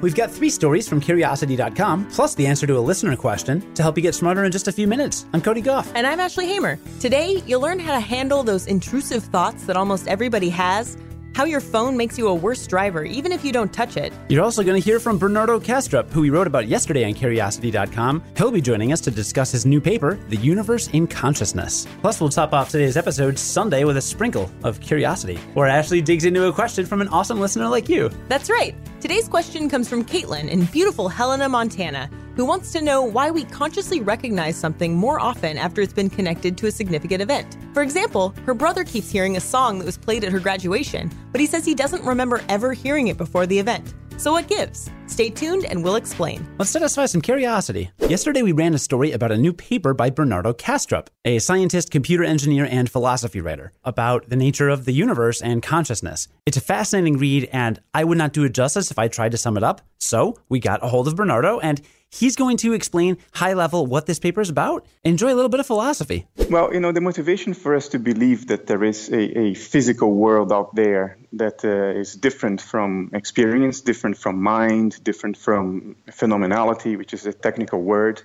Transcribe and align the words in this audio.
We've 0.00 0.14
got 0.14 0.30
three 0.30 0.50
stories 0.50 0.88
from 0.88 1.00
Curiosity.com, 1.00 2.10
plus 2.10 2.34
the 2.34 2.46
answer 2.46 2.66
to 2.66 2.78
a 2.78 2.80
listener 2.80 3.16
question 3.16 3.74
to 3.74 3.82
help 3.82 3.96
you 3.96 4.02
get 4.02 4.14
smarter 4.14 4.44
in 4.44 4.52
just 4.52 4.68
a 4.68 4.72
few 4.72 4.86
minutes. 4.86 5.26
I'm 5.32 5.40
Cody 5.40 5.60
Gough. 5.60 5.90
And 5.94 6.06
I'm 6.06 6.20
Ashley 6.20 6.46
Hamer. 6.46 6.78
Today, 7.00 7.42
you'll 7.46 7.60
learn 7.60 7.78
how 7.78 7.92
to 7.92 8.00
handle 8.00 8.42
those 8.42 8.66
intrusive 8.66 9.24
thoughts 9.24 9.64
that 9.64 9.76
almost 9.76 10.08
everybody 10.08 10.48
has 10.50 10.96
how 11.34 11.44
your 11.44 11.60
phone 11.60 11.96
makes 11.96 12.18
you 12.18 12.28
a 12.28 12.34
worse 12.34 12.66
driver 12.66 13.04
even 13.04 13.32
if 13.32 13.44
you 13.44 13.52
don't 13.52 13.72
touch 13.72 13.96
it. 13.96 14.12
You're 14.28 14.44
also 14.44 14.62
going 14.62 14.80
to 14.80 14.84
hear 14.84 15.00
from 15.00 15.18
Bernardo 15.18 15.58
Kastrup, 15.58 16.10
who 16.10 16.20
we 16.20 16.30
wrote 16.30 16.46
about 16.46 16.68
yesterday 16.68 17.04
on 17.04 17.14
Curiosity.com. 17.14 18.22
He'll 18.36 18.50
be 18.50 18.60
joining 18.60 18.92
us 18.92 19.00
to 19.02 19.10
discuss 19.10 19.52
his 19.52 19.66
new 19.66 19.80
paper, 19.80 20.18
The 20.28 20.36
Universe 20.36 20.88
in 20.88 21.06
Consciousness. 21.06 21.86
Plus, 22.00 22.20
we'll 22.20 22.30
top 22.30 22.52
off 22.52 22.70
today's 22.70 22.96
episode 22.96 23.38
Sunday 23.38 23.84
with 23.84 23.96
a 23.96 24.02
sprinkle 24.02 24.50
of 24.64 24.80
curiosity, 24.80 25.36
where 25.54 25.68
Ashley 25.68 26.00
digs 26.00 26.24
into 26.24 26.46
a 26.48 26.52
question 26.52 26.86
from 26.86 27.00
an 27.00 27.08
awesome 27.08 27.40
listener 27.40 27.68
like 27.68 27.88
you. 27.88 28.10
That's 28.28 28.50
right. 28.50 28.74
Today's 29.00 29.28
question 29.28 29.68
comes 29.68 29.88
from 29.88 30.04
Caitlin 30.04 30.48
in 30.48 30.64
beautiful 30.66 31.08
Helena, 31.08 31.48
Montana 31.48 32.08
who 32.36 32.44
wants 32.44 32.72
to 32.72 32.80
know 32.80 33.02
why 33.02 33.30
we 33.30 33.44
consciously 33.44 34.00
recognize 34.00 34.56
something 34.56 34.94
more 34.94 35.20
often 35.20 35.58
after 35.58 35.80
it's 35.80 35.92
been 35.92 36.10
connected 36.10 36.56
to 36.58 36.66
a 36.66 36.72
significant 36.72 37.22
event. 37.22 37.56
For 37.74 37.82
example, 37.82 38.34
her 38.46 38.54
brother 38.54 38.84
keeps 38.84 39.10
hearing 39.10 39.36
a 39.36 39.40
song 39.40 39.78
that 39.78 39.84
was 39.84 39.98
played 39.98 40.24
at 40.24 40.32
her 40.32 40.40
graduation, 40.40 41.10
but 41.30 41.40
he 41.40 41.46
says 41.46 41.64
he 41.64 41.74
doesn't 41.74 42.04
remember 42.04 42.42
ever 42.48 42.72
hearing 42.72 43.08
it 43.08 43.16
before 43.16 43.46
the 43.46 43.58
event. 43.58 43.94
So 44.18 44.32
what 44.32 44.46
gives? 44.46 44.88
Stay 45.06 45.30
tuned 45.30 45.64
and 45.64 45.82
we'll 45.82 45.96
explain. 45.96 46.46
Let's 46.58 46.70
satisfy 46.70 47.06
some 47.06 47.20
curiosity. 47.20 47.90
Yesterday 48.08 48.42
we 48.42 48.52
ran 48.52 48.72
a 48.72 48.78
story 48.78 49.10
about 49.10 49.32
a 49.32 49.36
new 49.36 49.52
paper 49.52 49.94
by 49.94 50.10
Bernardo 50.10 50.52
Kastrup, 50.52 51.08
a 51.24 51.40
scientist, 51.40 51.90
computer 51.90 52.22
engineer, 52.22 52.68
and 52.70 52.88
philosophy 52.88 53.40
writer, 53.40 53.72
about 53.84 54.28
the 54.28 54.36
nature 54.36 54.68
of 54.68 54.84
the 54.84 54.92
universe 54.92 55.42
and 55.42 55.62
consciousness. 55.62 56.28
It's 56.46 56.56
a 56.56 56.60
fascinating 56.60 57.18
read, 57.18 57.48
and 57.52 57.80
I 57.92 58.04
would 58.04 58.18
not 58.18 58.32
do 58.32 58.44
it 58.44 58.54
justice 58.54 58.90
if 58.90 58.98
I 58.98 59.08
tried 59.08 59.32
to 59.32 59.38
sum 59.38 59.56
it 59.56 59.64
up. 59.64 59.80
So 59.98 60.38
we 60.48 60.60
got 60.60 60.84
a 60.84 60.88
hold 60.88 61.08
of 61.08 61.16
Bernardo 61.16 61.58
and 61.58 61.80
He's 62.14 62.36
going 62.36 62.58
to 62.58 62.74
explain 62.74 63.16
high 63.32 63.54
level 63.54 63.86
what 63.86 64.04
this 64.04 64.18
paper 64.18 64.42
is 64.42 64.50
about. 64.50 64.84
Enjoy 65.02 65.32
a 65.32 65.34
little 65.34 65.48
bit 65.48 65.60
of 65.60 65.66
philosophy. 65.66 66.26
Well, 66.50 66.72
you 66.74 66.78
know, 66.78 66.92
the 66.92 67.00
motivation 67.00 67.54
for 67.54 67.74
us 67.74 67.88
to 67.88 67.98
believe 67.98 68.48
that 68.48 68.66
there 68.66 68.84
is 68.84 69.08
a, 69.08 69.38
a 69.38 69.54
physical 69.54 70.12
world 70.12 70.52
out 70.52 70.74
there 70.74 71.16
that 71.32 71.64
uh, 71.64 71.98
is 71.98 72.14
different 72.14 72.60
from 72.60 73.10
experience, 73.14 73.80
different 73.80 74.18
from 74.18 74.42
mind, 74.42 75.02
different 75.02 75.38
from 75.38 75.96
phenomenality, 76.10 76.98
which 76.98 77.14
is 77.14 77.24
a 77.24 77.32
technical 77.32 77.80
word, 77.80 78.20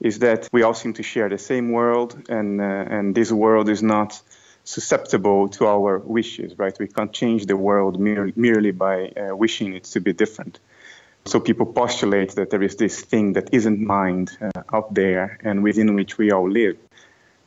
is 0.00 0.20
that 0.20 0.48
we 0.50 0.62
all 0.62 0.74
seem 0.74 0.94
to 0.94 1.02
share 1.02 1.28
the 1.28 1.38
same 1.38 1.72
world, 1.72 2.16
and 2.30 2.58
uh, 2.60 2.64
and 2.64 3.14
this 3.14 3.30
world 3.30 3.68
is 3.68 3.82
not 3.82 4.18
susceptible 4.64 5.48
to 5.48 5.66
our 5.66 5.98
wishes, 5.98 6.58
right? 6.58 6.76
We 6.78 6.88
can't 6.88 7.12
change 7.12 7.44
the 7.44 7.56
world 7.56 8.00
mere, 8.00 8.32
merely 8.34 8.72
by 8.72 9.08
uh, 9.08 9.36
wishing 9.36 9.74
it 9.74 9.84
to 9.84 10.00
be 10.00 10.14
different. 10.14 10.58
So 11.26 11.40
people 11.40 11.66
postulate 11.66 12.36
that 12.36 12.50
there 12.50 12.62
is 12.62 12.76
this 12.76 13.00
thing 13.00 13.32
that 13.32 13.50
isn't 13.52 13.80
mind 13.80 14.38
uh, 14.40 14.62
out 14.72 14.94
there 14.94 15.38
and 15.42 15.64
within 15.64 15.94
which 15.96 16.18
we 16.18 16.30
all 16.30 16.48
live. 16.48 16.76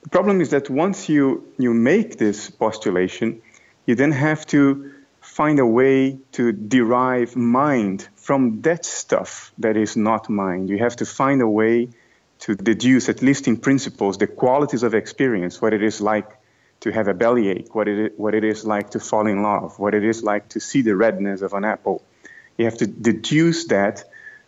The 0.03 0.09
problem 0.09 0.41
is 0.41 0.49
that 0.49 0.69
once 0.69 1.07
you, 1.07 1.45
you 1.57 1.73
make 1.73 2.17
this 2.17 2.49
postulation, 2.49 3.41
you 3.85 3.95
then 3.95 4.11
have 4.11 4.45
to 4.47 4.91
find 5.21 5.59
a 5.59 5.65
way 5.65 6.19
to 6.33 6.51
derive 6.51 7.37
mind 7.37 8.07
from 8.15 8.61
that 8.63 8.83
stuff 8.83 9.53
that 9.59 9.77
is 9.77 9.95
not 9.95 10.29
mind. 10.29 10.69
You 10.69 10.79
have 10.79 10.97
to 10.97 11.05
find 11.05 11.41
a 11.41 11.47
way 11.47 11.89
to 12.39 12.55
deduce, 12.55 13.07
at 13.07 13.21
least 13.21 13.47
in 13.47 13.57
principles, 13.57 14.17
the 14.17 14.27
qualities 14.27 14.83
of 14.83 14.93
experience, 14.93 15.61
what 15.61 15.73
it 15.73 15.83
is 15.83 16.01
like 16.01 16.27
to 16.81 16.91
have 16.91 17.07
a 17.07 17.13
bellyache, 17.13 17.73
what 17.73 17.87
it, 17.87 18.19
what 18.19 18.35
it 18.35 18.43
is 18.43 18.65
like 18.65 18.91
to 18.91 18.99
fall 18.99 19.27
in 19.27 19.41
love, 19.41 19.79
what 19.79 19.93
it 19.93 20.03
is 20.03 20.21
like 20.21 20.49
to 20.49 20.59
see 20.59 20.81
the 20.81 20.95
redness 20.95 21.41
of 21.41 21.53
an 21.53 21.63
apple 21.63 22.03
you 22.59 22.65
have 22.65 22.77
to 22.77 22.87
deduce 22.87 23.65
that 23.67 24.03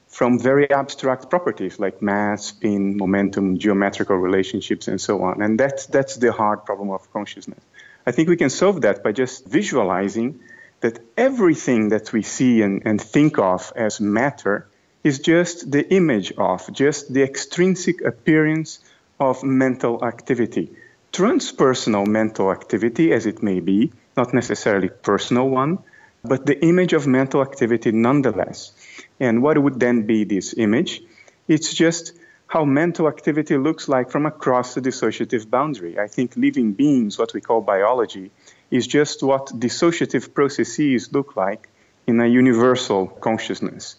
from 0.08 0.38
very 0.38 0.70
abstract 0.70 1.30
properties 1.30 1.80
like 1.80 2.02
mass, 2.02 2.48
spin, 2.48 2.98
momentum, 2.98 3.58
geometrical 3.58 4.18
relationships, 4.18 4.90
and 4.90 5.00
so 5.00 5.24
on. 5.24 5.42
And 5.42 5.58
that's, 5.58 5.86
that's 5.86 6.18
the 6.18 6.34
hard 6.34 6.66
problem 6.66 6.92
of 6.92 7.12
consciousness. 7.14 7.64
I 8.06 8.12
think 8.12 8.28
we 8.28 8.36
can 8.36 8.50
solve 8.50 8.82
that 8.82 9.04
by 9.04 9.14
just 9.14 9.46
visualizing 9.46 10.42
that 10.82 11.00
everything 11.16 11.90
that 11.90 12.12
we 12.12 12.24
see 12.24 12.62
and, 12.62 12.82
and 12.86 13.00
think 13.00 13.38
of 13.38 13.72
as 13.76 14.02
matter 14.02 14.68
is 15.04 15.20
just 15.20 15.72
the 15.72 15.88
image 15.94 16.34
of, 16.38 16.72
just 16.74 17.14
the 17.14 17.24
extrinsic 17.24 18.02
appearance 18.02 18.80
of 19.20 19.44
mental 19.44 20.04
activity. 20.04 20.72
Transpersonal 21.14 22.06
mental 22.06 22.52
activity, 22.52 23.14
as 23.14 23.26
it 23.26 23.42
may 23.42 23.62
be, 23.62 23.94
not 24.18 24.34
necessarily 24.34 24.90
personal 24.90 25.48
one, 25.48 25.80
but 26.24 26.46
the 26.46 26.64
image 26.64 26.94
of 26.94 27.08
mental 27.08 27.42
activity 27.42 27.92
nonetheless. 27.92 28.72
And 29.20 29.42
what 29.42 29.58
would 29.58 29.80
then 29.80 30.06
be 30.06 30.24
this 30.24 30.54
image? 30.58 31.02
It's 31.48 31.74
just 31.74 32.14
how 32.48 32.66
mental 32.66 33.08
activity 33.08 33.58
looks 33.58 33.88
like 33.88 34.12
from 34.12 34.26
across 34.26 34.74
the 34.74 34.82
dissociative 34.82 35.50
boundary. 35.50 35.98
I 35.98 36.08
think 36.08 36.36
living 36.36 36.74
beings, 36.74 37.18
what 37.18 37.34
we 37.34 37.42
call 37.42 37.62
biology, 37.62 38.32
is 38.70 38.88
just 38.88 39.24
what 39.24 39.48
dissociative 39.48 40.34
processes 40.34 41.14
look 41.14 41.36
like 41.36 41.70
in 42.08 42.20
a 42.20 42.28
universal 42.28 43.08
consciousness. 43.08 43.96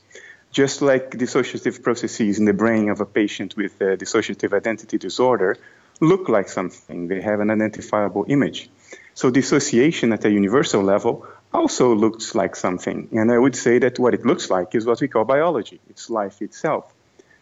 Just 0.50 0.82
like 0.82 1.12
dissociative 1.12 1.82
processes 1.82 2.38
in 2.38 2.44
the 2.44 2.52
brain 2.52 2.90
of 2.90 3.00
a 3.00 3.06
patient 3.06 3.56
with 3.56 3.80
a 3.80 3.96
dissociative 3.96 4.52
identity 4.52 4.98
disorder 4.98 5.56
look 6.00 6.28
like 6.28 6.48
something, 6.48 7.08
they 7.08 7.22
have 7.22 7.40
an 7.40 7.50
identifiable 7.50 8.26
image. 8.28 8.68
So, 9.14 9.30
dissociation 9.30 10.12
at 10.12 10.24
a 10.24 10.30
universal 10.30 10.82
level 10.82 11.26
also 11.52 11.94
looks 11.94 12.34
like 12.34 12.56
something. 12.56 13.08
And 13.12 13.30
I 13.30 13.38
would 13.38 13.56
say 13.56 13.78
that 13.80 13.98
what 13.98 14.14
it 14.14 14.24
looks 14.24 14.50
like 14.50 14.74
is 14.74 14.86
what 14.86 15.00
we 15.00 15.08
call 15.08 15.24
biology, 15.24 15.80
it's 15.88 16.10
life 16.10 16.42
itself. 16.42 16.92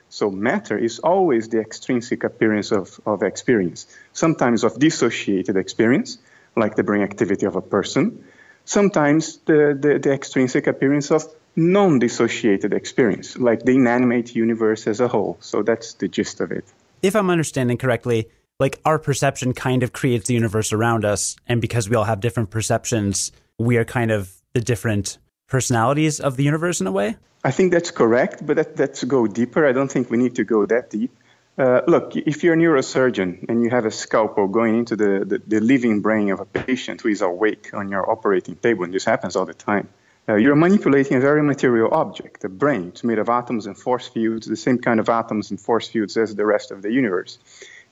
So 0.08 0.30
matter 0.30 0.76
is 0.76 0.98
always 0.98 1.48
the 1.48 1.60
extrinsic 1.60 2.24
appearance 2.24 2.72
of, 2.72 3.00
of 3.06 3.22
experience, 3.22 3.86
sometimes 4.12 4.64
of 4.64 4.78
dissociated 4.78 5.56
experience, 5.56 6.18
like 6.56 6.74
the 6.74 6.82
brain 6.82 7.02
activity 7.02 7.46
of 7.46 7.54
a 7.54 7.62
person, 7.62 8.24
sometimes 8.64 9.38
the, 9.46 9.78
the, 9.80 10.00
the 10.00 10.12
extrinsic 10.12 10.66
appearance 10.66 11.12
of 11.12 11.24
non 11.54 12.00
dissociated 12.00 12.72
experience, 12.72 13.38
like 13.38 13.62
the 13.62 13.72
inanimate 13.76 14.34
universe 14.34 14.88
as 14.88 15.00
a 15.00 15.06
whole. 15.06 15.36
So 15.40 15.62
that's 15.62 15.94
the 15.94 16.08
gist 16.08 16.40
of 16.40 16.50
it. 16.50 16.64
If 17.02 17.14
I'm 17.14 17.30
understanding 17.30 17.78
correctly, 17.78 18.28
like 18.58 18.80
our 18.84 18.98
perception 18.98 19.54
kind 19.54 19.82
of 19.82 19.92
creates 19.92 20.26
the 20.26 20.34
universe 20.34 20.72
around 20.72 21.04
us. 21.04 21.36
And 21.46 21.60
because 21.60 21.88
we 21.88 21.96
all 21.96 22.04
have 22.04 22.20
different 22.20 22.50
perceptions, 22.50 23.32
we 23.60 23.76
are 23.76 23.84
kind 23.84 24.10
of 24.10 24.32
the 24.54 24.60
different 24.60 25.18
personalities 25.46 26.18
of 26.18 26.36
the 26.36 26.42
universe 26.42 26.80
in 26.80 26.86
a 26.86 26.92
way? 26.92 27.16
I 27.44 27.50
think 27.50 27.72
that's 27.72 27.90
correct, 27.90 28.44
but 28.46 28.56
that, 28.56 28.76
that's 28.76 29.04
go 29.04 29.26
deeper. 29.26 29.66
I 29.66 29.72
don't 29.72 29.90
think 29.90 30.10
we 30.10 30.16
need 30.16 30.34
to 30.36 30.44
go 30.44 30.66
that 30.66 30.90
deep. 30.90 31.14
Uh, 31.58 31.82
look, 31.86 32.16
if 32.16 32.42
you're 32.42 32.54
a 32.54 32.56
neurosurgeon 32.56 33.48
and 33.48 33.62
you 33.62 33.68
have 33.68 33.84
a 33.84 33.90
scalpel 33.90 34.48
going 34.48 34.78
into 34.78 34.96
the, 34.96 35.24
the, 35.26 35.42
the, 35.46 35.60
living 35.60 36.00
brain 36.00 36.30
of 36.30 36.40
a 36.40 36.46
patient 36.46 37.02
who 37.02 37.08
is 37.08 37.20
awake 37.20 37.70
on 37.74 37.90
your 37.90 38.10
operating 38.10 38.56
table, 38.56 38.84
and 38.84 38.94
this 38.94 39.04
happens 39.04 39.36
all 39.36 39.44
the 39.44 39.52
time, 39.52 39.88
uh, 40.28 40.36
you're 40.36 40.56
manipulating 40.56 41.18
a 41.18 41.20
very 41.20 41.42
material 41.42 41.92
object, 41.92 42.40
the 42.40 42.48
brain. 42.48 42.88
It's 42.88 43.04
made 43.04 43.18
of 43.18 43.28
atoms 43.28 43.66
and 43.66 43.76
force 43.76 44.08
fields, 44.08 44.46
the 44.46 44.56
same 44.56 44.78
kind 44.78 45.00
of 45.00 45.08
atoms 45.10 45.50
and 45.50 45.60
force 45.60 45.88
fields 45.88 46.16
as 46.16 46.34
the 46.34 46.46
rest 46.46 46.70
of 46.70 46.80
the 46.80 46.92
universe. 46.92 47.38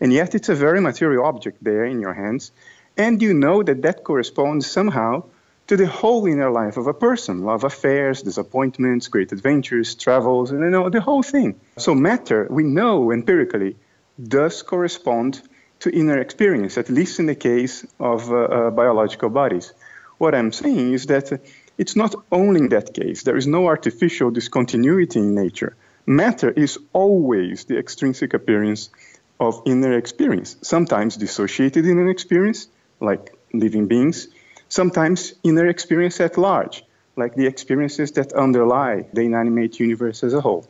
And 0.01 0.13
yet 0.13 0.35
it's 0.35 0.49
a 0.49 0.55
very 0.55 0.81
material 0.81 1.27
object 1.27 1.63
there 1.63 1.85
in 1.85 2.01
your 2.01 2.15
hands, 2.15 2.53
and 2.97 3.21
you 3.21 3.35
know 3.35 3.63
that 3.63 3.83
that 3.83 4.03
corresponds 4.03 4.71
somehow 4.71 5.25
to 5.69 5.77
the 5.77 5.87
whole 5.87 6.27
inner 6.27 6.51
life 6.51 6.77
of 6.77 6.87
a 6.87 6.95
person 6.95 7.45
love 7.45 7.63
affairs, 7.63 8.23
disappointments, 8.23 9.09
great 9.09 9.33
adventures, 9.33 9.95
travels, 9.95 10.51
and 10.51 10.61
you 10.61 10.71
know, 10.71 10.89
the 10.89 11.01
whole 11.01 11.23
thing. 11.23 11.61
So, 11.77 11.95
matter, 11.95 12.47
we 12.51 12.65
know 12.65 13.13
empirically, 13.13 13.77
does 14.21 14.63
correspond 14.63 15.43
to 15.81 15.91
inner 15.91 16.19
experience, 16.19 16.79
at 16.79 16.89
least 16.89 17.21
in 17.21 17.27
the 17.27 17.35
case 17.35 17.87
of 18.01 18.33
uh, 18.33 18.37
uh, 18.37 18.71
biological 18.71 19.29
bodies. 19.29 19.73
What 20.17 20.35
I'm 20.35 20.53
saying 20.53 20.95
is 20.95 21.07
that 21.07 21.41
it's 21.77 21.95
not 21.95 22.15
only 22.33 22.61
in 22.61 22.71
that 22.71 22.93
case, 22.95 23.23
there 23.23 23.37
is 23.37 23.47
no 23.47 23.67
artificial 23.67 24.31
discontinuity 24.31 25.21
in 25.21 25.35
nature. 25.35 25.77
Matter 26.07 26.51
is 26.51 26.79
always 26.93 27.67
the 27.67 27.79
extrinsic 27.79 28.35
appearance 28.35 28.89
of 29.39 29.63
inner 29.67 29.97
experience, 29.97 30.57
sometimes 30.63 31.17
dissociated 31.17 31.87
in 31.87 31.99
an 31.99 32.09
experience, 32.09 32.67
like 33.01 33.37
living 33.53 33.87
beings, 33.87 34.29
sometimes 34.69 35.35
inner 35.43 35.67
experience 35.67 36.21
at 36.21 36.39
large, 36.39 36.85
like 37.17 37.35
the 37.35 37.47
experiences 37.47 38.13
that 38.13 38.33
underlie 38.33 39.07
the 39.13 39.23
inanimate 39.23 39.81
universe 39.81 40.23
as 40.23 40.35
a 40.35 40.41
whole. 40.41 40.67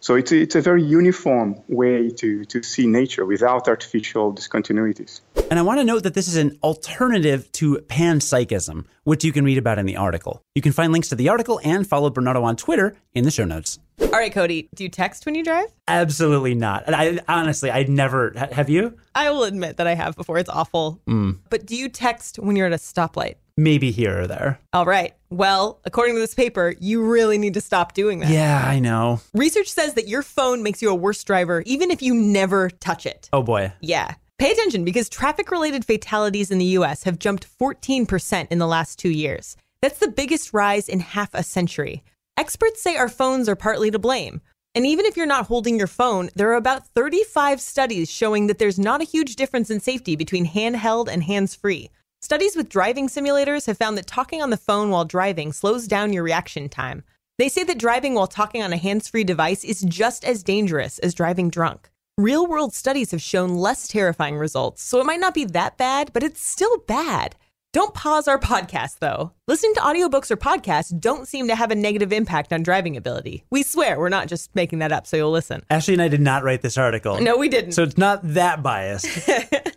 So 0.00 0.16
it's 0.16 0.32
a, 0.32 0.36
it's 0.36 0.54
a 0.54 0.60
very 0.60 0.82
uniform 0.82 1.62
way 1.66 2.10
to, 2.10 2.44
to 2.44 2.62
see 2.62 2.86
nature 2.86 3.24
without 3.24 3.68
artificial 3.68 4.34
discontinuities. 4.34 5.22
And 5.50 5.58
I 5.58 5.62
want 5.62 5.80
to 5.80 5.84
note 5.84 6.02
that 6.02 6.12
this 6.12 6.28
is 6.28 6.36
an 6.36 6.58
alternative 6.62 7.50
to 7.52 7.76
panpsychism, 7.88 8.84
which 9.04 9.24
you 9.24 9.32
can 9.32 9.46
read 9.46 9.56
about 9.56 9.78
in 9.78 9.86
the 9.86 9.96
article. 9.96 10.42
You 10.54 10.60
can 10.60 10.72
find 10.72 10.92
links 10.92 11.08
to 11.08 11.14
the 11.14 11.30
article 11.30 11.58
and 11.64 11.86
follow 11.86 12.10
Bernardo 12.10 12.42
on 12.42 12.56
Twitter 12.56 12.98
in 13.14 13.24
the 13.24 13.30
show 13.30 13.46
notes. 13.46 13.78
All 14.00 14.20
right, 14.20 14.32
Cody, 14.32 14.68
do 14.74 14.84
you 14.84 14.88
text 14.88 15.26
when 15.26 15.34
you 15.34 15.44
drive? 15.44 15.66
Absolutely 15.88 16.54
not. 16.54 16.84
And 16.86 16.96
I 16.96 17.18
honestly, 17.28 17.70
I 17.70 17.84
never 17.84 18.32
have 18.52 18.68
you? 18.68 18.98
I 19.14 19.30
will 19.30 19.44
admit 19.44 19.76
that 19.76 19.86
I 19.86 19.94
have 19.94 20.16
before. 20.16 20.38
It's 20.38 20.50
awful. 20.50 21.00
Mm. 21.06 21.38
But 21.50 21.66
do 21.66 21.76
you 21.76 21.88
text 21.88 22.38
when 22.38 22.56
you're 22.56 22.66
at 22.66 22.72
a 22.72 22.76
stoplight? 22.76 23.36
maybe 23.56 23.90
here 23.90 24.22
or 24.22 24.26
there. 24.26 24.58
All 24.72 24.84
right. 24.84 25.14
Well, 25.30 25.80
according 25.84 26.14
to 26.14 26.20
this 26.20 26.34
paper, 26.34 26.74
you 26.80 27.04
really 27.04 27.38
need 27.38 27.54
to 27.54 27.60
stop 27.60 27.94
doing 27.94 28.20
that. 28.20 28.30
Yeah, 28.30 28.62
I 28.64 28.78
know. 28.78 29.20
Research 29.32 29.68
says 29.68 29.94
that 29.94 30.08
your 30.08 30.22
phone 30.22 30.62
makes 30.62 30.82
you 30.82 30.90
a 30.90 30.94
worse 30.94 31.22
driver 31.24 31.62
even 31.66 31.90
if 31.90 32.02
you 32.02 32.14
never 32.14 32.70
touch 32.70 33.06
it. 33.06 33.28
Oh 33.32 33.42
boy. 33.42 33.72
Yeah. 33.80 34.14
Pay 34.38 34.50
attention 34.50 34.84
because 34.84 35.08
traffic 35.08 35.50
related 35.50 35.84
fatalities 35.84 36.50
in 36.50 36.58
the 36.58 36.64
US 36.66 37.04
have 37.04 37.18
jumped 37.18 37.46
14% 37.58 38.48
in 38.50 38.58
the 38.58 38.66
last 38.66 38.98
two 38.98 39.10
years. 39.10 39.56
That's 39.80 39.98
the 39.98 40.08
biggest 40.08 40.52
rise 40.52 40.88
in 40.88 41.00
half 41.00 41.34
a 41.34 41.42
century. 41.42 42.02
Experts 42.36 42.82
say 42.82 42.96
our 42.96 43.08
phones 43.08 43.48
are 43.48 43.54
partly 43.54 43.92
to 43.92 43.98
blame. 43.98 44.40
And 44.74 44.84
even 44.84 45.06
if 45.06 45.16
you're 45.16 45.24
not 45.24 45.46
holding 45.46 45.78
your 45.78 45.86
phone, 45.86 46.30
there 46.34 46.50
are 46.50 46.56
about 46.56 46.88
35 46.88 47.60
studies 47.60 48.10
showing 48.10 48.48
that 48.48 48.58
there's 48.58 48.78
not 48.78 49.00
a 49.00 49.04
huge 49.04 49.36
difference 49.36 49.70
in 49.70 49.78
safety 49.78 50.16
between 50.16 50.48
handheld 50.48 51.06
and 51.06 51.22
hands 51.22 51.54
free. 51.54 51.90
Studies 52.22 52.56
with 52.56 52.68
driving 52.68 53.06
simulators 53.06 53.66
have 53.66 53.78
found 53.78 53.96
that 53.96 54.08
talking 54.08 54.42
on 54.42 54.50
the 54.50 54.56
phone 54.56 54.90
while 54.90 55.04
driving 55.04 55.52
slows 55.52 55.86
down 55.86 56.12
your 56.12 56.24
reaction 56.24 56.68
time. 56.68 57.04
They 57.38 57.48
say 57.48 57.62
that 57.64 57.78
driving 57.78 58.14
while 58.14 58.26
talking 58.26 58.64
on 58.64 58.72
a 58.72 58.76
hands 58.76 59.06
free 59.08 59.24
device 59.24 59.62
is 59.62 59.82
just 59.82 60.24
as 60.24 60.42
dangerous 60.42 60.98
as 60.98 61.14
driving 61.14 61.50
drunk. 61.50 61.88
Real 62.18 62.46
world 62.46 62.74
studies 62.74 63.12
have 63.12 63.22
shown 63.22 63.54
less 63.54 63.86
terrifying 63.86 64.36
results, 64.36 64.82
so 64.82 65.00
it 65.00 65.06
might 65.06 65.20
not 65.20 65.34
be 65.34 65.44
that 65.44 65.76
bad, 65.76 66.12
but 66.12 66.24
it's 66.24 66.44
still 66.44 66.78
bad. 66.78 67.36
Don't 67.74 67.92
pause 67.92 68.28
our 68.28 68.38
podcast, 68.38 69.00
though. 69.00 69.32
Listening 69.48 69.74
to 69.74 69.80
audiobooks 69.80 70.30
or 70.30 70.36
podcasts 70.36 70.96
don't 70.96 71.26
seem 71.26 71.48
to 71.48 71.56
have 71.56 71.72
a 71.72 71.74
negative 71.74 72.12
impact 72.12 72.52
on 72.52 72.62
driving 72.62 72.96
ability. 72.96 73.42
We 73.50 73.64
swear 73.64 73.98
we're 73.98 74.10
not 74.10 74.28
just 74.28 74.54
making 74.54 74.78
that 74.78 74.92
up 74.92 75.08
so 75.08 75.16
you'll 75.16 75.32
listen. 75.32 75.64
Ashley 75.68 75.94
and 75.94 76.02
I 76.02 76.06
did 76.06 76.20
not 76.20 76.44
write 76.44 76.62
this 76.62 76.78
article. 76.78 77.20
No, 77.20 77.36
we 77.36 77.48
didn't. 77.48 77.72
So 77.72 77.82
it's 77.82 77.98
not 77.98 78.20
that 78.34 78.62
biased. 78.62 79.28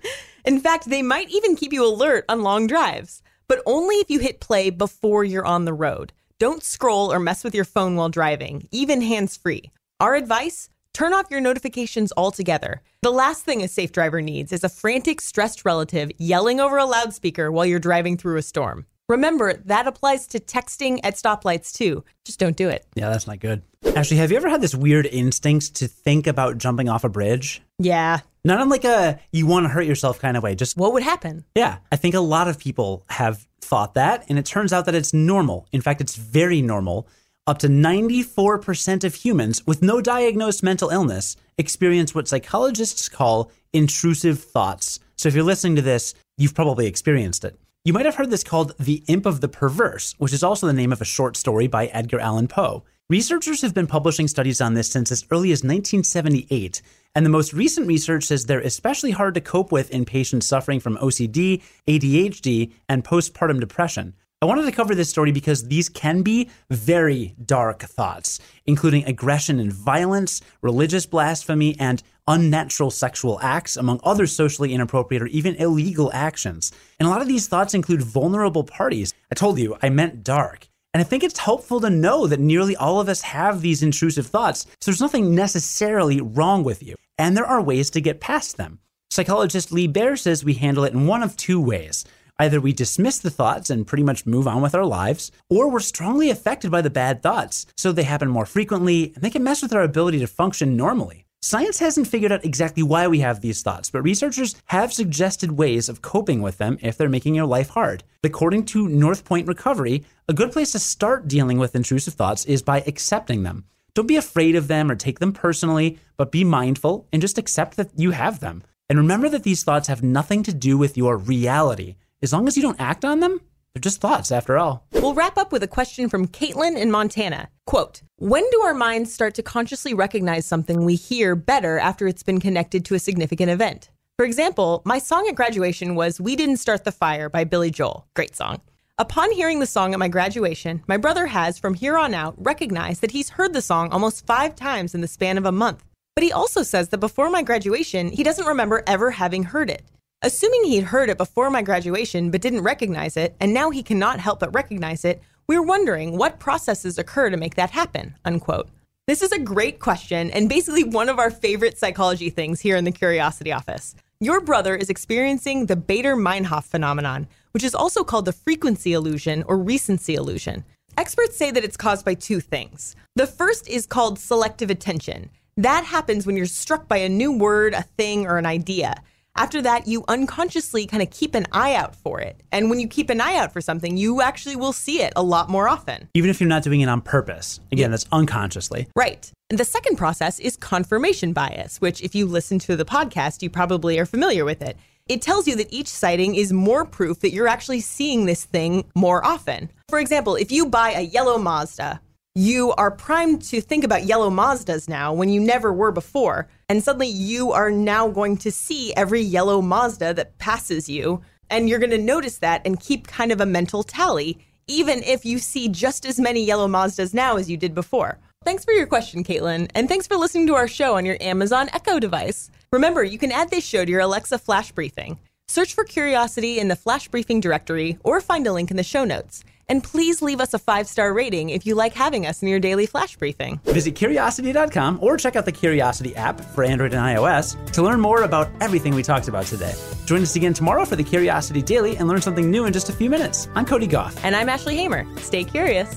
In 0.46 0.60
fact, 0.60 0.92
they 0.92 1.02
might 1.02 1.32
even 1.32 1.56
keep 1.56 1.74
you 1.74 1.84
alert 1.84 2.24
on 2.30 2.44
long 2.44 2.68
drives, 2.68 3.24
but 3.48 3.64
only 3.66 3.96
if 3.96 4.12
you 4.12 4.20
hit 4.20 4.42
play 4.42 4.70
before 4.70 5.24
you're 5.24 5.44
on 5.44 5.66
the 5.66 5.74
road. 5.74 6.14
Don't 6.38 6.62
scroll 6.62 7.12
or 7.12 7.18
mess 7.18 7.44
with 7.44 7.56
your 7.56 7.66
phone 7.66 7.96
while 7.96 8.10
driving, 8.10 8.68
even 8.72 9.02
hands 9.02 9.36
free. 9.36 9.72
Our 10.00 10.14
advice 10.14 10.70
turn 10.98 11.14
off 11.14 11.30
your 11.30 11.40
notifications 11.40 12.12
altogether. 12.18 12.82
The 13.04 13.12
last 13.12 13.46
thing 13.46 13.62
a 13.62 13.68
safe 13.68 13.92
driver 13.92 14.20
needs 14.20 14.52
is 14.52 14.64
a 14.64 14.70
frantic, 14.70 15.22
stressed 15.22 15.64
relative 15.64 16.10
yelling 16.18 16.60
over 16.60 16.80
a 16.80 16.86
loudspeaker 16.86 17.52
while 17.52 17.68
you're 17.68 17.78
driving 17.78 18.18
through 18.18 18.38
a 18.38 18.42
storm. 18.42 18.88
Remember, 19.08 19.54
that 19.54 19.86
applies 19.86 20.26
to 20.30 20.40
texting 20.40 21.00
at 21.04 21.14
stoplights 21.14 21.72
too. 21.72 22.04
Just 22.26 22.40
don't 22.40 22.58
do 22.58 22.68
it. 22.68 22.88
Yeah, 22.96 23.12
that's 23.12 23.28
not 23.28 23.40
good. 23.40 23.62
Ashley, 23.96 24.18
have 24.18 24.32
you 24.32 24.38
ever 24.38 24.50
had 24.50 24.60
this 24.60 24.74
weird 24.74 25.06
instinct 25.06 25.76
to 25.76 25.88
think 25.88 26.26
about 26.26 26.58
jumping 26.58 26.90
off 26.90 27.04
a 27.04 27.10
bridge? 27.10 27.62
Yeah. 27.78 28.22
Not 28.44 28.60
in 28.60 28.70
like 28.70 28.84
a 28.84 29.20
you 29.32 29.46
want 29.46 29.66
to 29.66 29.70
hurt 29.70 29.86
yourself 29.86 30.18
kind 30.18 30.36
of 30.36 30.42
way, 30.42 30.56
just 30.56 30.78
What 30.78 30.94
would 30.94 31.04
happen? 31.04 31.46
Yeah, 31.54 31.78
I 31.92 31.96
think 31.96 32.16
a 32.16 32.22
lot 32.22 32.48
of 32.48 32.58
people 32.58 33.06
have 33.10 33.46
thought 33.62 33.94
that, 33.94 34.26
and 34.30 34.40
it 34.40 34.48
turns 34.48 34.74
out 34.74 34.88
that 34.88 34.96
it's 34.96 35.14
normal. 35.14 35.68
In 35.72 35.82
fact, 35.82 36.02
it's 36.02 36.16
very 36.16 36.64
normal. 36.64 37.08
Up 37.48 37.60
to 37.60 37.70
94% 37.70 39.06
of 39.06 39.16
humans 39.16 39.66
with 39.66 39.82
no 39.82 40.02
diagnosed 40.02 40.64
mental 40.64 40.90
illness 40.90 41.38
experience 41.58 42.14
what 42.14 42.28
psychologists 42.28 43.08
call 43.08 43.54
intrusive 43.72 44.44
thoughts. 44.44 45.00
So 45.16 45.30
if 45.30 45.34
you're 45.34 45.46
listening 45.46 45.78
to 45.78 45.82
this, 45.82 46.14
you've 46.38 46.54
probably 46.54 46.88
experienced 46.88 47.46
it. 47.46 47.58
You 47.86 47.94
might 47.94 48.06
have 48.06 48.16
heard 48.16 48.32
this 48.32 48.44
called 48.44 48.74
The 48.78 49.02
Imp 49.08 49.26
of 49.26 49.40
the 49.40 49.48
Perverse, 49.48 50.14
which 50.18 50.34
is 50.34 50.44
also 50.44 50.68
the 50.68 50.74
name 50.74 50.92
of 50.92 51.00
a 51.00 51.06
short 51.06 51.38
story 51.38 51.68
by 51.68 51.86
Edgar 51.86 52.20
Allan 52.20 52.50
Poe. 52.50 52.84
Researchers 53.10 53.62
have 53.62 53.74
been 53.74 53.88
publishing 53.88 54.28
studies 54.28 54.60
on 54.60 54.74
this 54.74 54.92
since 54.92 55.10
as 55.10 55.24
early 55.32 55.54
as 55.54 55.60
1978, 55.60 56.82
and 57.16 57.26
the 57.26 57.30
most 57.30 57.54
recent 57.54 57.88
research 57.88 58.26
says 58.26 58.46
they're 58.46 58.60
especially 58.60 59.12
hard 59.12 59.34
to 59.36 59.40
cope 59.40 59.72
with 59.72 59.90
in 59.92 60.04
patients 60.04 60.46
suffering 60.48 60.82
from 60.82 60.98
OCD, 60.98 61.64
ADHD, 61.88 62.74
and 62.90 63.06
postpartum 63.06 63.62
depression. 63.62 64.16
I 64.40 64.46
wanted 64.46 64.66
to 64.66 64.72
cover 64.72 64.94
this 64.94 65.10
story 65.10 65.32
because 65.32 65.68
these 65.68 65.90
can 65.90 66.22
be 66.22 66.52
very 66.70 67.34
dark 67.44 67.82
thoughts, 67.82 68.40
including 68.68 69.04
aggression 69.06 69.60
and 69.60 69.74
violence, 69.74 70.42
religious 70.62 71.08
blasphemy, 71.08 71.76
and 71.80 72.04
unnatural 72.28 72.92
sexual 72.92 73.40
acts, 73.42 73.78
among 73.78 74.00
other 74.04 74.28
socially 74.28 74.76
inappropriate 74.76 75.24
or 75.24 75.28
even 75.28 75.56
illegal 75.56 76.12
actions. 76.14 76.72
And 77.00 77.08
a 77.08 77.10
lot 77.10 77.24
of 77.24 77.28
these 77.28 77.48
thoughts 77.48 77.74
include 77.74 78.04
vulnerable 78.04 78.64
parties. 78.64 79.12
I 79.32 79.36
told 79.36 79.58
you, 79.58 79.76
I 79.82 79.90
meant 79.90 80.24
dark. 80.24 80.68
And 80.94 81.02
I 81.02 81.04
think 81.04 81.24
it's 81.24 81.40
helpful 81.40 81.82
to 81.82 81.90
know 81.90 82.28
that 82.28 82.40
nearly 82.40 82.76
all 82.76 83.00
of 83.00 83.10
us 83.10 83.24
have 83.24 83.62
these 83.62 83.82
intrusive 83.82 84.28
thoughts, 84.28 84.68
so 84.80 84.92
there's 84.92 85.02
nothing 85.02 85.34
necessarily 85.34 86.22
wrong 86.22 86.64
with 86.64 86.84
you. 86.84 86.94
And 87.18 87.36
there 87.36 87.48
are 87.48 87.60
ways 87.60 87.90
to 87.90 88.02
get 88.02 88.22
past 88.22 88.58
them. 88.58 88.78
Psychologist 89.10 89.72
Lee 89.72 89.88
Baer 89.88 90.16
says 90.16 90.46
we 90.46 90.54
handle 90.54 90.84
it 90.84 90.94
in 90.94 91.08
one 91.08 91.24
of 91.24 91.36
two 91.38 91.60
ways. 91.60 92.06
Either 92.40 92.62
we 92.62 92.72
dismiss 92.72 93.18
the 93.18 93.32
thoughts 93.32 93.72
and 93.72 93.88
pretty 93.88 94.04
much 94.04 94.28
move 94.28 94.48
on 94.48 94.62
with 94.62 94.76
our 94.76 94.86
lives, 94.86 95.32
or 95.50 95.72
we're 95.72 95.80
strongly 95.80 96.30
affected 96.30 96.70
by 96.70 96.82
the 96.82 96.90
bad 96.90 97.24
thoughts, 97.24 97.66
so 97.76 97.92
they 97.92 98.04
happen 98.04 98.30
more 98.30 98.46
frequently 98.46 99.12
and 99.16 99.24
they 99.24 99.30
can 99.32 99.44
mess 99.44 99.64
with 99.64 99.74
our 99.74 99.82
ability 99.82 100.20
to 100.20 100.28
function 100.28 100.78
normally. 100.78 101.26
Science 101.42 101.80
hasn't 101.80 102.08
figured 102.08 102.32
out 102.32 102.46
exactly 102.46 102.84
why 102.84 103.08
we 103.08 103.20
have 103.20 103.42
these 103.42 103.64
thoughts, 103.64 103.90
but 103.90 104.04
researchers 104.04 104.56
have 104.66 104.94
suggested 104.94 105.52
ways 105.52 105.90
of 105.90 106.02
coping 106.04 106.42
with 106.44 106.60
them 106.60 106.78
if 106.82 106.96
they're 106.96 107.10
making 107.10 107.34
your 107.34 107.46
life 107.46 107.70
hard. 107.70 108.04
According 108.24 108.66
to 108.66 108.88
North 108.88 109.26
Point 109.26 109.48
Recovery, 109.48 110.04
a 110.28 110.34
good 110.34 110.52
place 110.52 110.74
to 110.74 110.80
start 110.80 111.28
dealing 111.28 111.58
with 111.58 111.76
intrusive 111.76 112.14
thoughts 112.14 112.46
is 112.46 112.62
by 112.62 112.82
accepting 112.82 113.44
them. 113.44 113.66
Don't 113.96 114.08
be 114.08 114.16
afraid 114.16 114.56
of 114.56 114.68
them 114.68 114.92
or 114.92 114.96
take 114.96 115.18
them 115.18 115.34
personally, 115.34 115.98
but 116.18 116.32
be 116.32 116.44
mindful 116.44 117.08
and 117.12 117.20
just 117.20 117.40
accept 117.40 117.78
that 117.78 117.90
you 117.96 118.12
have 118.12 118.42
them. 118.42 118.62
And 118.90 119.00
remember 119.00 119.28
that 119.30 119.44
these 119.44 119.64
thoughts 119.64 119.88
have 119.88 120.04
nothing 120.04 120.44
to 120.44 120.54
do 120.54 120.78
with 120.78 120.98
your 120.98 121.18
reality. 121.18 121.96
As 122.24 122.34
long 122.34 122.48
as 122.48 122.58
you 122.58 122.64
don't 122.64 122.82
act 122.82 123.06
on 123.06 123.20
them, 123.20 123.42
they're 123.74 123.82
just 123.82 124.02
thoughts 124.02 124.32
after 124.32 124.58
all. 124.58 124.88
We'll 124.92 125.14
wrap 125.14 125.38
up 125.38 125.52
with 125.52 125.62
a 125.62 125.68
question 125.68 126.10
from 126.10 126.28
Caitlin 126.28 126.76
in 126.76 126.90
Montana. 126.90 127.50
Quote, 127.68 128.02
when 128.16 128.44
do 128.50 128.62
our 128.62 128.74
minds 128.74 129.14
start 129.14 129.36
to 129.36 129.44
consciously 129.44 129.94
recognize 129.94 130.44
something 130.44 130.84
we 130.84 130.96
hear 130.96 131.36
better 131.36 131.78
after 131.78 132.08
it's 132.08 132.24
been 132.24 132.40
connected 132.40 132.84
to 132.86 132.96
a 132.96 133.00
significant 133.00 133.52
event? 133.52 133.92
For 134.18 134.26
example, 134.26 134.82
my 134.84 134.98
song 134.98 135.28
at 135.30 135.36
graduation 135.36 135.94
was 135.94 136.20
We 136.20 136.36
Didn't 136.36 136.58
Start 136.58 136.86
the 136.86 136.92
Fire 136.92 137.30
by 137.30 137.44
Billy 137.44 137.70
Joel. 137.70 138.08
Great 138.16 138.36
song. 138.36 138.62
Upon 138.98 139.32
hearing 139.32 139.60
the 139.60 139.68
song 139.68 139.94
at 139.94 140.00
my 140.00 140.08
graduation, 140.08 140.82
my 140.88 140.98
brother 140.98 141.28
has, 141.28 141.60
from 141.60 141.76
here 141.76 142.00
on 142.00 142.16
out, 142.16 142.34
recognized 142.44 143.02
that 143.02 143.12
he's 143.12 143.30
heard 143.30 143.54
the 143.54 143.62
song 143.62 143.92
almost 143.92 144.26
five 144.26 144.56
times 144.56 144.96
in 144.96 145.02
the 145.02 145.08
span 145.08 145.38
of 145.38 145.46
a 145.46 145.52
month. 145.52 145.84
But 146.16 146.24
he 146.24 146.32
also 146.32 146.64
says 146.64 146.90
that 146.90 146.98
before 146.98 147.30
my 147.30 147.44
graduation, 147.44 148.10
he 148.10 148.24
doesn't 148.24 148.48
remember 148.48 148.84
ever 148.88 149.12
having 149.12 149.44
heard 149.44 149.70
it. 149.70 149.84
Assuming 150.24 150.64
he'd 150.64 150.86
heard 150.86 151.10
it 151.12 151.18
before 151.20 151.52
my 151.52 151.62
graduation 151.62 152.32
but 152.32 152.42
didn't 152.42 152.64
recognize 152.64 153.18
it, 153.18 153.36
and 153.40 153.54
now 153.54 153.70
he 153.70 153.84
cannot 153.84 154.20
help 154.20 154.40
but 154.40 154.54
recognize 154.54 155.06
it, 155.06 155.22
we're 155.48 155.62
wondering 155.62 156.18
what 156.18 156.40
processes 156.40 156.98
occur 156.98 157.30
to 157.30 157.38
make 157.38 157.54
that 157.54 157.70
happen, 157.70 158.16
unquote. 158.26 158.68
This 159.06 159.22
is 159.22 159.32
a 159.32 159.40
great 159.40 159.80
question 159.80 160.32
and 160.32 160.50
basically 160.50 160.84
one 160.84 161.08
of 161.08 161.20
our 161.20 161.30
favorite 161.30 161.78
psychology 161.78 162.32
things 162.32 162.60
here 162.60 162.76
in 162.76 162.84
the 162.84 162.92
Curiosity 162.92 163.52
Office. 163.52 163.96
Your 164.20 164.42
brother 164.42 164.76
is 164.76 164.90
experiencing 164.90 165.68
the 165.68 165.76
Baader 165.76 166.20
Meinhof 166.20 166.64
phenomenon, 166.64 167.28
which 167.52 167.64
is 167.64 167.76
also 167.76 168.04
called 168.04 168.26
the 168.26 168.34
frequency 168.34 168.94
illusion 168.94 169.44
or 169.44 169.56
recency 169.56 170.16
illusion. 170.16 170.66
Experts 170.98 171.38
say 171.38 171.52
that 171.52 171.64
it's 171.64 171.78
caused 171.78 172.04
by 172.04 172.16
two 172.16 172.40
things. 172.40 172.96
The 173.16 173.28
first 173.28 173.70
is 173.70 173.86
called 173.86 174.18
selective 174.18 174.72
attention. 174.72 175.30
That 175.58 175.86
happens 175.86 176.26
when 176.26 176.36
you're 176.36 176.48
struck 176.48 176.88
by 176.88 176.98
a 176.98 177.08
new 177.08 177.38
word, 177.38 177.76
a 177.76 177.84
thing, 177.84 178.26
or 178.26 178.40
an 178.40 178.48
idea. 178.48 178.96
After 179.38 179.62
that, 179.62 179.88
you 179.88 180.04
unconsciously 180.08 180.88
kind 180.88 181.04
of 181.04 181.12
keep 181.12 181.36
an 181.36 181.46
eye 181.52 181.76
out 181.76 181.96
for 181.96 182.20
it. 182.20 182.42
And 182.52 182.72
when 182.72 182.80
you 182.80 182.88
keep 182.88 183.12
an 183.12 183.22
eye 183.22 183.36
out 183.36 183.54
for 183.54 183.62
something, 183.62 183.96
you 183.96 184.20
actually 184.20 184.56
will 184.56 184.74
see 184.74 185.04
it 185.04 185.14
a 185.16 185.22
lot 185.22 185.48
more 185.48 185.70
often. 185.70 186.10
Even 186.16 186.32
if 186.32 186.42
you're 186.42 186.50
not 186.50 186.64
doing 186.64 186.82
it 186.82 186.90
on 186.90 187.02
purpose. 187.02 187.60
Again, 187.72 187.92
that's 187.92 188.08
unconsciously. 188.12 188.88
Right. 188.96 189.32
And 189.52 189.60
the 189.60 189.64
second 189.64 189.96
process 189.96 190.40
is 190.40 190.58
confirmation 190.58 191.34
bias, 191.34 191.80
which, 191.80 192.02
if 192.02 192.16
you 192.16 192.26
listen 192.26 192.58
to 192.60 192.76
the 192.76 192.84
podcast, 192.84 193.44
you 193.44 193.52
probably 193.52 194.00
are 194.00 194.08
familiar 194.08 194.44
with 194.44 194.64
it. 194.64 194.76
It 195.08 195.22
tells 195.22 195.48
you 195.48 195.56
that 195.58 195.72
each 195.72 195.88
sighting 195.88 196.34
is 196.34 196.52
more 196.52 196.84
proof 196.84 197.20
that 197.20 197.32
you're 197.32 197.48
actually 197.48 197.82
seeing 197.82 198.26
this 198.26 198.44
thing 198.44 198.86
more 198.96 199.24
often. 199.24 199.70
For 199.88 200.00
example, 200.00 200.36
if 200.36 200.52
you 200.52 200.66
buy 200.66 200.92
a 200.92 201.02
yellow 201.02 201.38
Mazda, 201.38 202.02
you 202.38 202.72
are 202.74 202.92
primed 202.92 203.42
to 203.42 203.60
think 203.60 203.84
about 203.84 204.06
yellow 204.06 204.30
Mazdas 204.30 204.88
now 204.88 205.12
when 205.12 205.28
you 205.28 205.42
never 205.42 205.74
were 205.74 205.92
before. 205.92 206.48
And 206.70 206.84
suddenly 206.84 207.08
you 207.08 207.52
are 207.52 207.72
now 207.72 208.10
going 208.10 208.38
to 208.38 208.52
see 208.52 208.94
every 208.94 209.22
yellow 209.22 209.60
Mazda 209.60 210.14
that 210.14 210.38
passes 210.38 210.88
you. 210.88 211.22
And 211.50 211.68
you're 211.68 211.80
going 211.80 211.90
to 211.90 211.98
notice 211.98 212.38
that 212.38 212.62
and 212.64 212.80
keep 212.80 213.08
kind 213.08 213.32
of 213.32 213.42
a 213.42 213.46
mental 213.48 213.82
tally, 213.82 214.38
even 214.68 215.02
if 215.02 215.26
you 215.26 215.40
see 215.40 215.68
just 215.68 216.06
as 216.06 216.20
many 216.20 216.44
yellow 216.44 216.68
Mazdas 216.68 217.12
now 217.12 217.38
as 217.38 217.50
you 217.50 217.58
did 217.58 217.74
before. 217.74 218.20
Thanks 218.44 218.64
for 218.64 218.72
your 218.72 218.86
question, 218.86 219.24
Caitlin, 219.24 219.72
and 219.74 219.90
thanks 219.90 220.06
for 220.06 220.16
listening 220.16 220.46
to 220.48 220.56
our 220.56 220.68
show 220.68 220.96
on 220.96 221.08
your 221.08 221.18
Amazon 221.20 221.70
Echo 221.74 222.00
device. 222.00 222.52
Remember, 222.72 223.04
you 223.04 223.18
can 223.18 223.32
add 223.32 223.50
this 223.50 223.66
show 223.66 223.84
to 223.84 223.92
your 223.92 224.02
Alexa 224.02 224.38
Flash 224.38 224.72
Briefing. 224.72 225.18
Search 225.48 225.74
for 225.74 225.84
Curiosity 225.84 226.60
in 226.60 226.68
the 226.68 226.76
Flash 226.76 227.08
Briefing 227.08 227.40
directory 227.40 227.98
or 228.04 228.22
find 228.22 228.46
a 228.46 228.54
link 228.54 228.70
in 228.70 228.78
the 228.78 228.84
show 228.84 229.06
notes. 229.06 229.44
And 229.70 229.84
please 229.84 230.22
leave 230.22 230.40
us 230.40 230.54
a 230.54 230.60
five 230.60 230.88
star 230.88 231.14
rating 231.14 231.50
if 231.50 231.66
you 231.66 231.76
like 231.76 231.94
having 231.94 232.26
us 232.26 232.42
in 232.42 232.48
your 232.48 232.60
daily 232.60 232.86
flash 232.86 233.16
briefing. 233.18 233.60
Visit 233.66 233.96
curiosity.com 233.96 235.00
or 235.02 235.18
check 235.18 235.36
out 235.36 235.46
the 235.46 235.52
Curiosity 235.52 236.16
app 236.16 236.40
for 236.40 236.64
Android 236.64 236.94
and 236.94 237.02
iOS 237.02 237.72
to 237.74 237.82
learn 237.82 238.00
more 238.00 238.24
about 238.24 238.50
everything 238.62 238.96
we 238.96 239.04
talked 239.04 239.28
about 239.28 239.46
today. 239.46 239.74
Join 240.06 240.22
us 240.22 240.36
again 240.36 240.54
tomorrow 240.54 240.86
for 240.86 240.96
the 240.96 241.04
Curiosity 241.04 241.62
Daily 241.62 241.98
and 241.98 242.08
learn 242.08 242.22
something 242.22 242.50
new 242.50 242.66
in 242.66 242.74
just 242.74 242.90
a 242.90 242.94
few 242.94 243.10
minutes. 243.10 243.50
I'm 243.56 243.66
Cody 243.66 243.88
Gough. 243.88 244.24
And 244.24 244.36
I'm 244.36 244.48
Ashley 244.48 244.76
Hamer. 244.78 245.06
Stay 245.18 245.44
curious. 245.44 245.94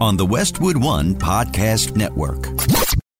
On 0.00 0.16
the 0.16 0.26
Westwood 0.26 0.76
One 0.76 1.14
Podcast 1.14 1.96
Network. 1.96 2.67